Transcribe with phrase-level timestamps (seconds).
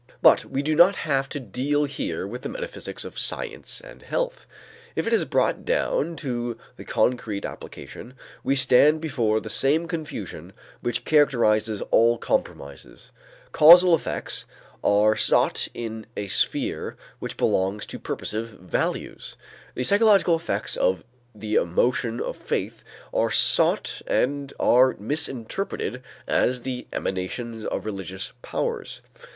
[0.23, 4.47] But we do not have to deal here with the metaphysics of "Science and Health."
[4.95, 10.53] If it is brought down to the concrete application, we stand before the same confusion
[10.79, 13.11] which characterizes all compromises.
[13.51, 14.45] Causal effects
[14.83, 19.35] are sought in a sphere which belongs to purposive values.
[19.75, 21.03] The psychological effects of
[21.35, 22.83] the emotion of faith
[23.13, 29.01] are sought and are misinterpreted as the emanations of religious powers.